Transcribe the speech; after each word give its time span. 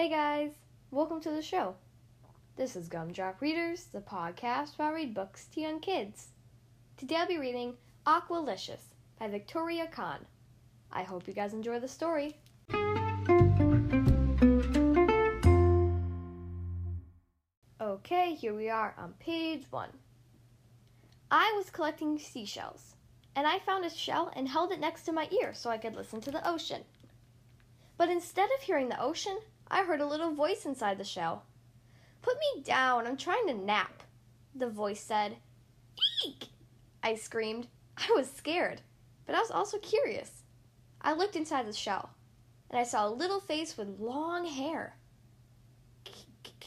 Hey 0.00 0.08
guys, 0.08 0.52
welcome 0.90 1.20
to 1.20 1.30
the 1.30 1.42
show. 1.42 1.74
This 2.56 2.74
is 2.74 2.88
Gumdrop 2.88 3.42
Readers, 3.42 3.84
the 3.92 4.00
podcast 4.00 4.78
where 4.78 4.88
I 4.88 4.92
read 4.92 5.12
books 5.12 5.44
to 5.52 5.60
young 5.60 5.78
kids. 5.78 6.28
Today 6.96 7.16
I'll 7.16 7.28
be 7.28 7.36
reading 7.36 7.74
Aqualicious 8.06 8.80
by 9.18 9.28
Victoria 9.28 9.86
Kann. 9.88 10.24
I 10.90 11.02
hope 11.02 11.28
you 11.28 11.34
guys 11.34 11.52
enjoy 11.52 11.80
the 11.80 11.86
story. 11.86 12.38
Okay, 17.78 18.34
here 18.36 18.54
we 18.54 18.70
are 18.70 18.94
on 18.96 19.12
page 19.20 19.66
one. 19.68 19.90
I 21.30 21.52
was 21.58 21.68
collecting 21.68 22.18
seashells, 22.18 22.94
and 23.36 23.46
I 23.46 23.58
found 23.58 23.84
a 23.84 23.90
shell 23.90 24.32
and 24.34 24.48
held 24.48 24.72
it 24.72 24.80
next 24.80 25.02
to 25.02 25.12
my 25.12 25.28
ear 25.42 25.52
so 25.52 25.68
I 25.68 25.76
could 25.76 25.94
listen 25.94 26.22
to 26.22 26.30
the 26.30 26.48
ocean. 26.48 26.84
But 27.98 28.08
instead 28.08 28.48
of 28.56 28.62
hearing 28.62 28.88
the 28.88 28.98
ocean, 28.98 29.36
I 29.70 29.84
heard 29.84 30.00
a 30.00 30.06
little 30.06 30.32
voice 30.32 30.66
inside 30.66 30.98
the 30.98 31.04
shell. 31.04 31.44
Put 32.22 32.36
me 32.38 32.62
down, 32.62 33.06
I'm 33.06 33.16
trying 33.16 33.46
to 33.46 33.54
nap, 33.54 34.02
the 34.54 34.68
voice 34.68 35.00
said. 35.00 35.36
Eek! 36.26 36.48
I 37.02 37.14
screamed. 37.14 37.68
I 37.96 38.12
was 38.12 38.30
scared, 38.30 38.80
but 39.26 39.34
I 39.34 39.40
was 39.40 39.50
also 39.50 39.78
curious. 39.78 40.42
I 41.00 41.12
looked 41.12 41.36
inside 41.36 41.66
the 41.66 41.72
shell, 41.72 42.10
and 42.68 42.78
I 42.78 42.82
saw 42.82 43.06
a 43.06 43.10
little 43.10 43.40
face 43.40 43.76
with 43.76 44.00
long 44.00 44.44
hair. 44.44 44.96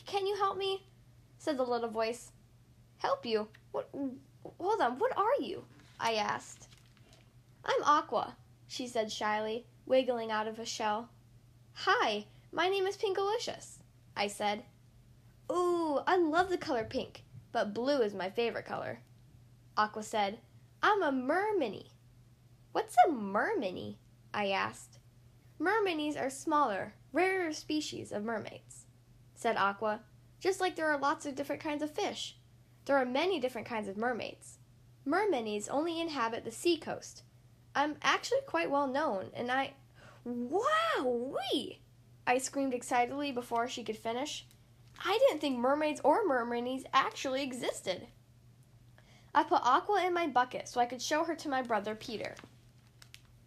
Can 0.06 0.26
you 0.26 0.36
help 0.38 0.58
me? 0.58 0.88
said 1.38 1.58
the 1.58 1.64
little 1.64 1.90
voice. 1.90 2.32
Help 3.00 3.26
you? 3.26 3.48
What? 3.72 3.90
Hold 4.60 4.82
on, 4.82 4.98
what 4.98 5.16
are 5.18 5.42
you? 5.42 5.66
I 6.00 6.16
asked. 6.16 6.68
I'm 7.66 7.84
Aqua, 7.84 8.36
she 8.68 8.88
said 8.88 9.12
shyly, 9.12 9.66
wiggling 9.86 10.32
out 10.32 10.48
of 10.48 10.60
a 10.60 10.66
shell. 10.66 11.10
Hi, 11.74 12.26
my 12.54 12.70
name 12.70 12.86
is 12.86 12.96
Pinkalicious, 12.96 13.80
I 14.16 14.28
said. 14.28 14.64
Ooh, 15.52 16.00
I 16.06 16.18
love 16.18 16.50
the 16.50 16.58
color 16.58 16.84
pink, 16.84 17.24
but 17.52 17.74
blue 17.74 18.02
is 18.02 18.14
my 18.14 18.30
favorite 18.30 18.66
color. 18.66 19.00
Aqua 19.76 20.04
said, 20.04 20.38
I'm 20.82 21.02
a 21.02 21.12
mermini. 21.12 21.88
What's 22.72 22.96
a 23.08 23.12
mermini? 23.12 23.96
I 24.34 24.50
asked. 24.50 25.00
Merminis 25.60 26.20
are 26.20 26.30
smaller, 26.30 26.94
rarer 27.12 27.54
species 27.54 28.12
of 28.12 28.24
mermaids, 28.24 28.86
said 29.34 29.56
Aqua, 29.58 30.02
just 30.40 30.60
like 30.62 30.76
there 30.76 30.92
are 30.92 31.00
lots 31.00 31.26
of 31.26 31.36
different 31.36 31.62
kinds 31.62 31.82
of 31.82 31.92
fish. 31.92 32.38
There 32.86 32.98
are 32.98 33.06
many 33.06 33.40
different 33.40 33.68
kinds 33.68 33.88
of 33.88 33.98
mermaids. 33.98 34.60
Merminis 35.08 35.70
only 35.72 36.00
inhabit 36.00 36.44
the 36.44 36.52
sea 36.52 36.78
coast. 36.78 37.24
I'm 37.74 37.96
actually 38.02 38.42
quite 38.46 38.70
well 38.70 38.88
known, 38.88 39.32
and 39.34 39.52
I. 39.52 39.74
Wow! 40.24 41.34
Wee! 41.54 41.83
I 42.26 42.38
screamed 42.38 42.74
excitedly 42.74 43.32
before 43.32 43.68
she 43.68 43.84
could 43.84 43.98
finish. 43.98 44.46
I 45.04 45.18
didn't 45.18 45.42
think 45.42 45.58
mermaids 45.58 46.02
or 46.04 46.26
mermaids 46.26 46.86
actually 46.94 47.44
existed. 47.44 48.08
I 49.36 49.44
put 49.44 49.62
Aqua 49.64 50.06
in 50.06 50.14
my 50.14 50.28
bucket 50.28 50.68
so 50.68 50.80
I 50.80 50.86
could 50.86 51.02
show 51.02 51.24
her 51.24 51.36
to 51.36 51.50
my 51.50 51.62
brother 51.62 51.96
Peter. 51.96 52.36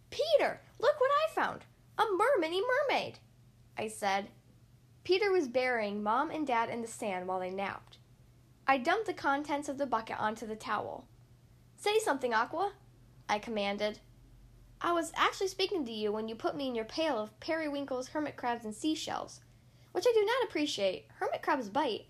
Peter, 0.09 0.61
look 0.79 0.99
what 0.99 1.11
I 1.11 1.33
found! 1.33 1.63
A 1.97 2.03
mermini 2.03 2.61
mermaid! 2.61 3.19
I 3.77 3.87
said. 3.87 4.27
Peter 5.03 5.31
was 5.31 5.47
burying 5.47 6.03
Mom 6.03 6.29
and 6.29 6.45
Dad 6.45 6.69
in 6.69 6.81
the 6.81 6.87
sand 6.87 7.27
while 7.27 7.39
they 7.39 7.49
napped. 7.49 7.97
I 8.67 8.77
dumped 8.77 9.07
the 9.07 9.13
contents 9.13 9.69
of 9.69 9.77
the 9.77 9.85
bucket 9.85 10.19
onto 10.19 10.45
the 10.45 10.55
towel. 10.55 11.05
Say 11.77 11.99
something, 11.99 12.33
Aqua, 12.33 12.73
I 13.29 13.39
commanded. 13.39 13.99
I 14.79 14.91
was 14.91 15.11
actually 15.15 15.47
speaking 15.47 15.85
to 15.85 15.91
you 15.91 16.11
when 16.11 16.27
you 16.27 16.35
put 16.35 16.55
me 16.55 16.67
in 16.67 16.75
your 16.75 16.85
pail 16.85 17.17
of 17.17 17.37
periwinkles, 17.39 18.09
hermit 18.09 18.35
crabs, 18.35 18.63
and 18.63 18.75
seashells, 18.75 19.41
which 19.91 20.05
I 20.07 20.11
do 20.13 20.23
not 20.23 20.47
appreciate. 20.47 21.07
Hermit 21.15 21.41
crabs 21.41 21.69
bite. 21.69 22.05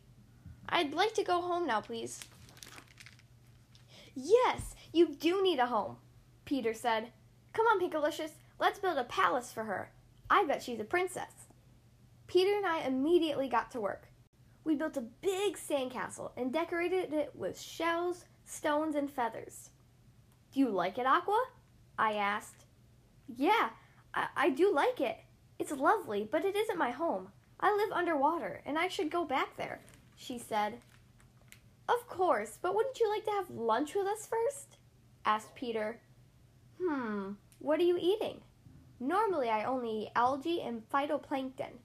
I'd 0.68 0.94
like 0.94 1.14
to 1.14 1.24
go 1.24 1.42
home 1.42 1.66
now, 1.66 1.80
please. 1.80 2.20
Yes, 4.14 4.76
you 4.92 5.16
do 5.16 5.42
need 5.42 5.60
a 5.60 5.68
home, 5.68 5.98
Peter 6.44 6.74
said. 6.74 7.12
Come 7.54 7.68
on, 7.68 7.80
Pinkalicious, 7.80 8.32
let's 8.60 8.80
build 8.80 8.98
a 8.98 9.06
palace 9.06 9.52
for 9.52 9.64
her. 9.64 9.92
I 10.30 10.44
bet 10.46 10.62
she's 10.62 10.80
a 10.80 10.84
princess. 10.84 11.48
Peter 12.28 12.56
and 12.58 12.66
I 12.66 12.80
immediately 12.80 13.48
got 13.48 13.72
to 13.72 13.80
work. 13.80 14.10
We 14.66 14.76
built 14.76 14.98
a 14.98 15.02
big 15.02 15.56
sandcastle 15.56 16.32
and 16.36 16.52
decorated 16.52 17.14
it 17.14 17.32
with 17.34 17.60
shells, 17.60 18.26
stones, 18.44 18.96
and 18.96 19.10
feathers. 19.10 19.70
Do 20.52 20.60
you 20.60 20.70
like 20.70 20.98
it, 20.98 21.06
Aqua? 21.06 21.42
I 21.98 22.14
asked. 22.14 22.66
Yeah, 23.28 23.70
I, 24.14 24.28
I 24.36 24.50
do 24.50 24.74
like 24.74 25.02
it. 25.02 25.18
It's 25.60 25.72
lovely, 25.72 26.28
but 26.32 26.46
it 26.46 26.56
isn't 26.56 26.78
my 26.78 26.92
home. 26.92 27.30
I 27.60 27.76
live 27.76 27.92
underwater, 27.92 28.62
and 28.66 28.78
I 28.78 28.88
should 28.88 29.10
go 29.10 29.26
back 29.26 29.58
there, 29.58 29.82
she 30.16 30.38
said. 30.38 30.80
Of 31.90 32.08
course, 32.08 32.60
but 32.62 32.76
wouldn't 32.76 33.00
you 33.00 33.10
like 33.10 33.26
to 33.26 33.32
have 33.32 33.50
lunch 33.50 33.96
with 33.96 34.08
us 34.08 34.28
first? 34.28 34.78
asked 35.26 35.56
Peter. 35.56 36.00
Hmm, 36.82 37.32
what 37.60 37.80
are 37.80 37.84
you 37.84 37.98
eating? 38.00 38.42
Normally, 39.00 39.50
I 39.50 39.64
only 39.64 40.04
eat 40.04 40.12
algae 40.16 40.62
and 40.62 40.88
phytoplankton. 40.90 41.80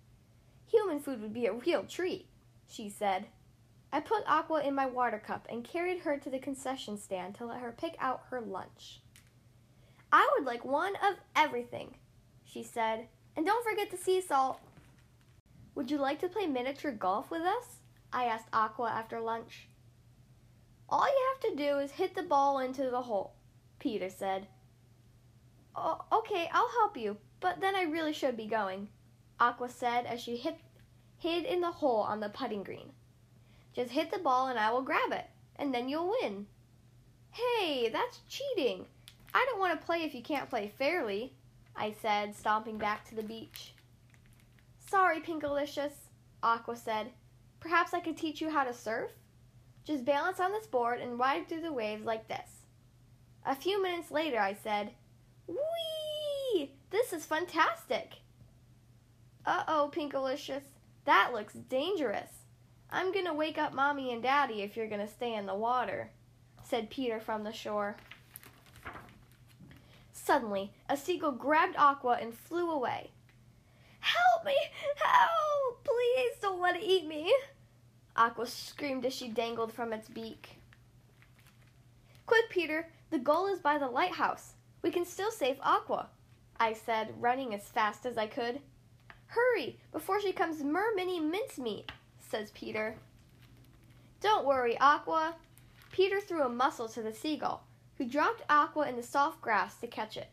Human 0.70 1.00
food 1.00 1.20
would 1.22 1.32
be 1.32 1.46
a 1.46 1.52
real 1.52 1.84
treat 1.84 2.28
she 2.72 2.88
said. 2.88 3.26
I 3.92 4.00
put 4.00 4.24
Aqua 4.26 4.62
in 4.62 4.74
my 4.74 4.86
water 4.86 5.18
cup 5.18 5.46
and 5.50 5.62
carried 5.62 6.00
her 6.00 6.16
to 6.16 6.30
the 6.30 6.38
concession 6.38 6.96
stand 6.96 7.34
to 7.36 7.46
let 7.46 7.60
her 7.60 7.72
pick 7.72 7.96
out 7.98 8.22
her 8.30 8.40
lunch. 8.40 9.01
I 10.12 10.28
would 10.34 10.46
like 10.46 10.64
one 10.64 10.94
of 10.96 11.16
everything, 11.34 11.96
she 12.44 12.62
said, 12.62 13.08
and 13.34 13.46
don't 13.46 13.64
forget 13.64 13.90
the 13.90 13.96
sea 13.96 14.20
salt. 14.20 14.60
Would 15.74 15.90
you 15.90 15.96
like 15.96 16.20
to 16.20 16.28
play 16.28 16.46
miniature 16.46 16.92
golf 16.92 17.30
with 17.30 17.40
us? 17.40 17.80
I 18.12 18.26
asked 18.26 18.48
Aqua 18.52 18.90
after 18.90 19.20
lunch. 19.20 19.68
All 20.86 21.06
you 21.06 21.28
have 21.32 21.50
to 21.50 21.56
do 21.56 21.78
is 21.78 21.92
hit 21.92 22.14
the 22.14 22.22
ball 22.22 22.58
into 22.58 22.90
the 22.90 23.00
hole, 23.00 23.32
Peter 23.78 24.10
said. 24.10 24.48
Oh, 25.74 26.04
okay, 26.12 26.50
I'll 26.52 26.68
help 26.68 26.98
you, 26.98 27.16
but 27.40 27.62
then 27.62 27.74
I 27.74 27.84
really 27.84 28.12
should 28.12 28.36
be 28.36 28.46
going, 28.46 28.88
Aqua 29.40 29.70
said 29.70 30.04
as 30.04 30.20
she 30.20 30.36
hit 30.36 30.58
hid 31.16 31.44
in 31.44 31.62
the 31.62 31.70
hole 31.70 32.00
on 32.00 32.20
the 32.20 32.28
putting 32.28 32.62
green. 32.62 32.92
Just 33.74 33.92
hit 33.92 34.10
the 34.10 34.18
ball 34.18 34.48
and 34.48 34.58
I 34.58 34.70
will 34.70 34.82
grab 34.82 35.12
it, 35.12 35.24
and 35.56 35.72
then 35.72 35.88
you'll 35.88 36.14
win. 36.20 36.46
Hey, 37.30 37.88
that's 37.88 38.20
cheating. 38.28 38.84
I 39.34 39.46
don't 39.48 39.60
want 39.60 39.78
to 39.78 39.86
play 39.86 40.02
if 40.04 40.14
you 40.14 40.22
can't 40.22 40.50
play 40.50 40.72
fairly, 40.78 41.34
I 41.74 41.94
said, 42.02 42.34
stomping 42.34 42.78
back 42.78 43.08
to 43.08 43.14
the 43.14 43.22
beach. 43.22 43.72
Sorry, 44.78 45.20
Pinkalicious, 45.20 45.92
Aqua 46.42 46.76
said. 46.76 47.12
Perhaps 47.60 47.94
I 47.94 48.00
could 48.00 48.16
teach 48.16 48.40
you 48.40 48.50
how 48.50 48.64
to 48.64 48.74
surf? 48.74 49.10
Just 49.84 50.04
balance 50.04 50.38
on 50.38 50.52
this 50.52 50.66
board 50.66 51.00
and 51.00 51.18
ride 51.18 51.48
through 51.48 51.62
the 51.62 51.72
waves 51.72 52.04
like 52.04 52.28
this. 52.28 52.66
A 53.44 53.56
few 53.56 53.82
minutes 53.82 54.10
later, 54.10 54.38
I 54.38 54.54
said, 54.54 54.90
Whee! 55.46 56.72
This 56.90 57.12
is 57.12 57.24
fantastic! 57.24 58.14
Uh 59.44 59.64
oh, 59.66 59.90
Pinkalicious. 59.92 60.62
That 61.04 61.32
looks 61.32 61.54
dangerous. 61.54 62.30
I'm 62.90 63.12
gonna 63.12 63.34
wake 63.34 63.58
up 63.58 63.72
Mommy 63.72 64.12
and 64.12 64.22
Daddy 64.22 64.62
if 64.62 64.76
you're 64.76 64.88
gonna 64.88 65.08
stay 65.08 65.34
in 65.34 65.46
the 65.46 65.54
water, 65.54 66.10
said 66.62 66.90
Peter 66.90 67.18
from 67.18 67.42
the 67.42 67.52
shore. 67.52 67.96
Suddenly, 70.24 70.70
a 70.88 70.96
seagull 70.96 71.32
grabbed 71.32 71.74
Aqua 71.76 72.18
and 72.20 72.32
flew 72.32 72.70
away. 72.70 73.10
Help 73.98 74.44
me! 74.44 74.56
Help! 74.96 75.84
Please 75.84 76.36
don't 76.40 76.60
let 76.60 76.76
it 76.76 76.84
eat 76.84 77.06
me! 77.06 77.34
Aqua 78.14 78.46
screamed 78.46 79.04
as 79.04 79.12
she 79.12 79.26
dangled 79.26 79.72
from 79.72 79.92
its 79.92 80.08
beak. 80.08 80.58
Quick, 82.26 82.50
Peter! 82.50 82.88
The 83.10 83.18
goal 83.18 83.46
is 83.48 83.58
by 83.58 83.78
the 83.78 83.88
lighthouse. 83.88 84.52
We 84.80 84.92
can 84.92 85.04
still 85.04 85.32
save 85.32 85.58
Aqua, 85.60 86.08
I 86.58 86.72
said, 86.72 87.14
running 87.20 87.52
as 87.52 87.68
fast 87.68 88.06
as 88.06 88.16
I 88.16 88.28
could. 88.28 88.60
Hurry, 89.26 89.78
before 89.90 90.20
she 90.20 90.32
comes 90.32 90.62
mermini 90.62 91.20
mincemeat, 91.20 91.90
says 92.20 92.52
Peter. 92.52 92.94
Don't 94.20 94.46
worry, 94.46 94.78
Aqua. 94.78 95.34
Peter 95.90 96.20
threw 96.20 96.42
a 96.42 96.48
mussel 96.48 96.88
to 96.88 97.02
the 97.02 97.12
seagull, 97.12 97.64
who 98.02 98.08
dropped 98.08 98.42
Aqua 98.50 98.88
in 98.88 98.96
the 98.96 99.02
soft 99.02 99.40
grass 99.40 99.76
to 99.76 99.86
catch 99.86 100.16
it. 100.16 100.26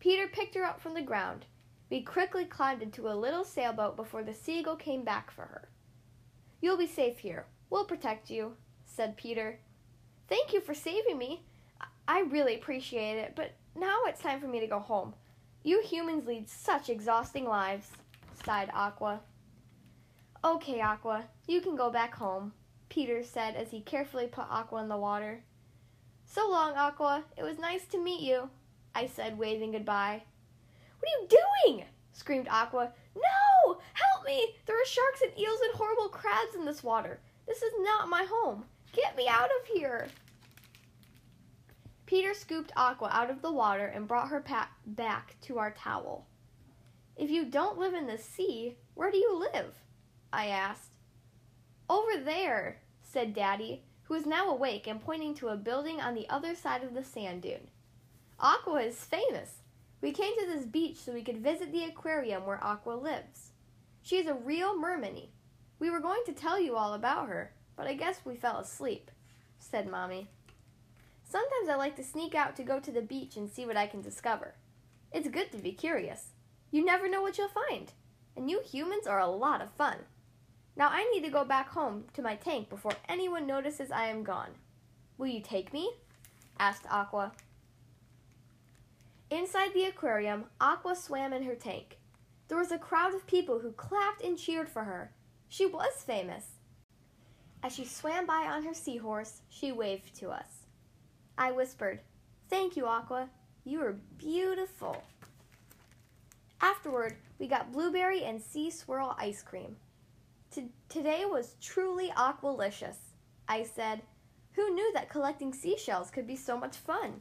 Peter 0.00 0.26
picked 0.26 0.56
her 0.56 0.64
up 0.64 0.80
from 0.80 0.94
the 0.94 1.00
ground. 1.00 1.46
We 1.88 2.00
quickly 2.00 2.44
climbed 2.44 2.82
into 2.82 3.08
a 3.08 3.14
little 3.14 3.44
sailboat 3.44 3.94
before 3.94 4.24
the 4.24 4.34
seagull 4.34 4.74
came 4.74 5.04
back 5.04 5.30
for 5.30 5.42
her. 5.42 5.68
You'll 6.60 6.76
be 6.76 6.88
safe 6.88 7.20
here. 7.20 7.46
We'll 7.68 7.84
protect 7.84 8.28
you, 8.28 8.56
said 8.86 9.16
Peter. 9.16 9.60
Thank 10.28 10.52
you 10.52 10.60
for 10.60 10.74
saving 10.74 11.16
me. 11.16 11.44
I 12.08 12.22
really 12.22 12.56
appreciate 12.56 13.18
it, 13.18 13.34
but 13.36 13.52
now 13.76 13.98
it's 14.06 14.20
time 14.20 14.40
for 14.40 14.48
me 14.48 14.58
to 14.58 14.66
go 14.66 14.80
home. 14.80 15.14
You 15.62 15.80
humans 15.82 16.26
lead 16.26 16.48
such 16.48 16.90
exhausting 16.90 17.44
lives 17.44 17.90
sighed 18.44 18.70
Aqua. 18.74 19.20
Okay, 20.42 20.80
Aqua, 20.80 21.26
you 21.46 21.60
can 21.60 21.76
go 21.76 21.88
back 21.88 22.16
home, 22.16 22.52
Peter 22.88 23.22
said 23.22 23.54
as 23.54 23.70
he 23.70 23.80
carefully 23.80 24.26
put 24.26 24.50
Aqua 24.50 24.82
in 24.82 24.88
the 24.88 24.96
water. 24.96 25.44
So 26.32 26.48
long, 26.48 26.76
Aqua. 26.76 27.24
It 27.36 27.42
was 27.42 27.58
nice 27.58 27.86
to 27.86 27.98
meet 27.98 28.20
you, 28.20 28.50
I 28.94 29.06
said, 29.06 29.36
waving 29.36 29.72
goodbye. 29.72 30.22
What 31.00 31.08
are 31.08 31.22
you 31.22 31.28
doing? 31.64 31.84
screamed 32.12 32.46
Aqua. 32.48 32.92
No! 33.16 33.80
Help 33.94 34.24
me! 34.24 34.54
There 34.64 34.80
are 34.80 34.86
sharks 34.86 35.22
and 35.22 35.36
eels 35.36 35.58
and 35.60 35.74
horrible 35.74 36.08
crabs 36.08 36.54
in 36.54 36.64
this 36.64 36.84
water. 36.84 37.18
This 37.48 37.62
is 37.62 37.72
not 37.80 38.08
my 38.08 38.24
home. 38.30 38.64
Get 38.92 39.16
me 39.16 39.26
out 39.26 39.50
of 39.60 39.66
here. 39.74 40.06
Peter 42.06 42.32
scooped 42.32 42.72
Aqua 42.76 43.08
out 43.10 43.30
of 43.30 43.42
the 43.42 43.50
water 43.50 43.86
and 43.86 44.06
brought 44.06 44.28
her 44.28 44.40
pa- 44.40 44.70
back 44.86 45.34
to 45.42 45.58
our 45.58 45.72
towel. 45.72 46.28
If 47.16 47.28
you 47.28 47.44
don't 47.44 47.78
live 47.78 47.94
in 47.94 48.06
the 48.06 48.18
sea, 48.18 48.76
where 48.94 49.10
do 49.10 49.18
you 49.18 49.36
live? 49.52 49.74
I 50.32 50.46
asked. 50.46 50.92
Over 51.88 52.22
there, 52.22 52.82
said 53.02 53.34
Daddy, 53.34 53.82
who 54.10 54.16
was 54.16 54.26
now 54.26 54.50
awake 54.50 54.88
and 54.88 55.00
pointing 55.00 55.36
to 55.36 55.46
a 55.46 55.56
building 55.56 56.00
on 56.00 56.16
the 56.16 56.28
other 56.28 56.52
side 56.52 56.82
of 56.82 56.94
the 56.94 57.04
sand 57.04 57.42
dune. 57.42 57.68
Aqua 58.40 58.82
is 58.82 59.04
famous. 59.04 59.58
We 60.00 60.10
came 60.10 60.32
to 60.36 60.46
this 60.48 60.64
beach 60.64 60.96
so 60.96 61.12
we 61.12 61.22
could 61.22 61.38
visit 61.38 61.70
the 61.70 61.84
aquarium 61.84 62.44
where 62.44 62.62
Aqua 62.62 62.94
lives. 62.94 63.52
She 64.02 64.16
is 64.16 64.26
a 64.26 64.34
real 64.34 64.76
mermaid. 64.76 65.28
We 65.78 65.90
were 65.90 66.00
going 66.00 66.22
to 66.26 66.32
tell 66.32 66.60
you 66.60 66.74
all 66.74 66.94
about 66.94 67.28
her, 67.28 67.52
but 67.76 67.86
I 67.86 67.94
guess 67.94 68.22
we 68.24 68.34
fell 68.34 68.58
asleep, 68.58 69.12
said 69.60 69.88
Mommy. 69.88 70.28
Sometimes 71.22 71.68
I 71.68 71.76
like 71.76 71.94
to 71.94 72.02
sneak 72.02 72.34
out 72.34 72.56
to 72.56 72.64
go 72.64 72.80
to 72.80 72.90
the 72.90 73.02
beach 73.02 73.36
and 73.36 73.48
see 73.48 73.64
what 73.64 73.76
I 73.76 73.86
can 73.86 74.02
discover. 74.02 74.54
It's 75.12 75.28
good 75.28 75.52
to 75.52 75.58
be 75.58 75.70
curious. 75.70 76.30
You 76.72 76.84
never 76.84 77.08
know 77.08 77.22
what 77.22 77.38
you'll 77.38 77.46
find, 77.68 77.92
and 78.36 78.50
you 78.50 78.60
humans 78.60 79.06
are 79.06 79.20
a 79.20 79.30
lot 79.30 79.62
of 79.62 79.70
fun. 79.70 79.98
Now 80.76 80.88
I 80.90 81.08
need 81.12 81.24
to 81.24 81.30
go 81.30 81.44
back 81.44 81.68
home 81.68 82.04
to 82.14 82.22
my 82.22 82.36
tank 82.36 82.68
before 82.70 82.92
anyone 83.08 83.46
notices 83.46 83.90
I 83.90 84.06
am 84.06 84.22
gone. 84.22 84.50
Will 85.18 85.26
you 85.26 85.40
take 85.40 85.72
me? 85.72 85.90
asked 86.58 86.86
Aqua. 86.90 87.32
Inside 89.30 89.74
the 89.74 89.84
aquarium, 89.84 90.46
Aqua 90.60 90.96
swam 90.96 91.32
in 91.32 91.44
her 91.44 91.54
tank. 91.54 91.98
There 92.48 92.58
was 92.58 92.72
a 92.72 92.78
crowd 92.78 93.14
of 93.14 93.26
people 93.26 93.60
who 93.60 93.72
clapped 93.72 94.22
and 94.22 94.38
cheered 94.38 94.68
for 94.68 94.84
her. 94.84 95.12
She 95.48 95.66
was 95.66 96.02
famous. 96.04 96.46
As 97.62 97.74
she 97.74 97.84
swam 97.84 98.26
by 98.26 98.46
on 98.46 98.64
her 98.64 98.74
seahorse, 98.74 99.42
she 99.48 99.70
waved 99.70 100.14
to 100.16 100.30
us. 100.30 100.66
I 101.36 101.52
whispered, 101.52 102.00
Thank 102.48 102.76
you, 102.76 102.86
Aqua. 102.86 103.28
You 103.64 103.82
are 103.82 103.96
beautiful. 104.18 105.02
Afterward, 106.60 107.16
we 107.38 107.46
got 107.46 107.72
blueberry 107.72 108.24
and 108.24 108.42
sea 108.42 108.70
swirl 108.70 109.14
ice 109.18 109.42
cream. 109.42 109.76
Today 110.50 111.24
was 111.24 111.54
truly 111.60 112.10
aqualicious, 112.16 112.96
I 113.48 113.62
said. 113.62 114.02
Who 114.54 114.74
knew 114.74 114.92
that 114.94 115.08
collecting 115.08 115.52
seashells 115.54 116.10
could 116.10 116.26
be 116.26 116.34
so 116.34 116.58
much 116.58 116.76
fun? 116.76 117.20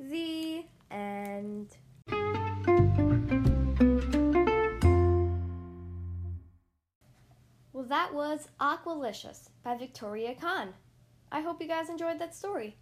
The 0.00 0.64
end. 0.90 1.76
Well, 7.74 7.84
that 7.86 8.14
was 8.14 8.48
Aqualicious 8.58 9.50
by 9.62 9.76
Victoria 9.76 10.34
Kann. 10.34 10.72
I 11.30 11.42
hope 11.42 11.60
you 11.60 11.68
guys 11.68 11.90
enjoyed 11.90 12.18
that 12.20 12.34
story. 12.34 12.76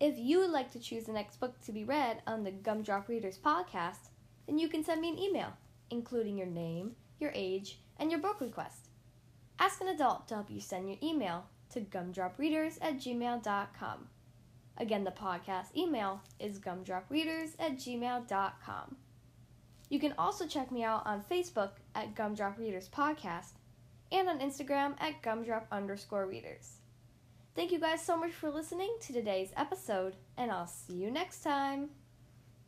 If 0.00 0.18
you 0.18 0.40
would 0.40 0.50
like 0.50 0.72
to 0.72 0.80
choose 0.80 1.04
the 1.04 1.12
next 1.12 1.38
book 1.38 1.60
to 1.62 1.72
be 1.72 1.84
read 1.84 2.22
on 2.26 2.42
the 2.42 2.50
Gumdrop 2.50 3.06
Readers 3.08 3.38
podcast, 3.38 4.08
then 4.46 4.58
you 4.58 4.68
can 4.68 4.82
send 4.82 5.00
me 5.00 5.10
an 5.10 5.18
email, 5.18 5.52
including 5.90 6.36
your 6.36 6.46
name, 6.46 6.96
your 7.18 7.32
age, 7.34 7.78
and 7.98 8.10
your 8.10 8.20
book 8.20 8.40
request. 8.40 8.88
Ask 9.58 9.80
an 9.80 9.88
adult 9.88 10.26
to 10.28 10.34
help 10.34 10.50
you 10.50 10.60
send 10.60 10.88
your 10.88 10.98
email 11.02 11.46
to 11.70 11.80
gumdropreaders 11.80 12.78
at 12.80 12.96
gmail.com. 12.96 14.08
Again, 14.76 15.04
the 15.04 15.10
podcast 15.10 15.76
email 15.76 16.22
is 16.40 16.58
gumdropreaders 16.58 17.50
at 17.58 17.76
gmail.com. 17.76 18.96
You 19.88 20.00
can 20.00 20.14
also 20.18 20.46
check 20.46 20.72
me 20.72 20.82
out 20.82 21.06
on 21.06 21.22
Facebook 21.22 21.70
at 21.94 22.14
Gumdrop 22.14 22.58
Readers 22.58 22.88
Podcast 22.88 23.52
and 24.10 24.28
on 24.28 24.40
Instagram 24.40 24.94
at 24.98 25.22
gumdrop 25.22 25.66
underscore 25.70 26.26
readers. 26.26 26.78
Thank 27.54 27.70
you 27.70 27.78
guys 27.78 28.02
so 28.02 28.16
much 28.16 28.32
for 28.32 28.50
listening 28.50 28.96
to 29.02 29.12
today's 29.12 29.52
episode, 29.56 30.16
and 30.36 30.50
I'll 30.50 30.66
see 30.66 30.94
you 30.94 31.10
next 31.10 31.42
time. 31.42 31.90